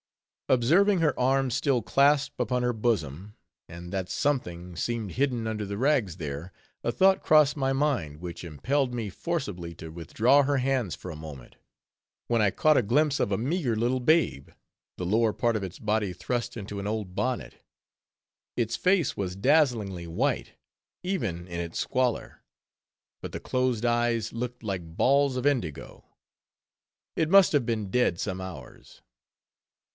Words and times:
Observing 0.49 0.99
her 0.99 1.17
arms 1.17 1.55
still 1.55 1.81
clasped 1.81 2.35
upon 2.39 2.61
her 2.63 2.73
bosom, 2.73 3.35
and 3.69 3.93
that 3.93 4.09
something 4.09 4.75
seemed 4.75 5.11
hidden 5.13 5.45
under 5.47 5.63
the 5.65 5.77
rags 5.77 6.17
there, 6.17 6.51
a 6.83 6.91
thought 6.91 7.21
crossed 7.21 7.55
my 7.55 7.71
mind, 7.71 8.17
which 8.17 8.43
impelled 8.43 8.93
me 8.93 9.09
forcibly 9.09 9.73
to 9.75 9.89
withdraw 9.91 10.41
her 10.43 10.57
hands 10.57 10.93
for 10.93 11.09
a 11.11 11.15
moment; 11.15 11.55
when 12.27 12.41
I 12.41 12.49
caught 12.51 12.75
a 12.75 12.81
glimpse 12.81 13.19
of 13.19 13.31
a 13.31 13.37
meager 13.37 13.75
little 13.77 14.01
babe—the 14.01 15.05
lower 15.05 15.31
part 15.31 15.55
of 15.55 15.63
its 15.63 15.79
body 15.79 16.11
thrust 16.13 16.57
into 16.57 16.79
an 16.79 16.87
old 16.87 17.15
bonnet. 17.15 17.63
Its 18.57 18.75
face 18.75 19.15
was 19.15 19.37
dazzlingly 19.37 20.07
white, 20.07 20.53
even 21.03 21.47
in 21.47 21.59
its 21.61 21.79
squalor; 21.79 22.41
but 23.21 23.31
the 23.31 23.39
closed 23.39 23.85
eyes 23.85 24.33
looked 24.33 24.63
like 24.63 24.97
balls 24.97 25.37
of 25.37 25.45
indigo. 25.45 26.03
It 27.15 27.29
must 27.29 27.53
have 27.53 27.65
been 27.67 27.89
dead 27.91 28.19
some 28.19 28.41
hours. 28.41 29.01